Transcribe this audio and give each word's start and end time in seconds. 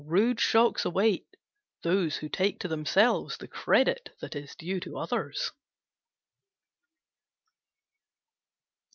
Rude 0.03 0.39
shocks 0.39 0.83
await 0.83 1.27
those 1.83 2.17
who 2.17 2.27
take 2.27 2.59
to 2.61 2.67
themselves 2.67 3.37
the 3.37 3.47
credit 3.47 4.09
that 4.19 4.35
is 4.35 4.55
due 4.55 4.79
to 4.79 4.97
others. 4.97 5.51